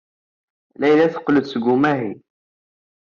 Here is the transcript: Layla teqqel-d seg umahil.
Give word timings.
Layla 0.79 1.05
teqqel-d 1.13 1.45
seg 1.49 1.63
umahil. 1.73 2.17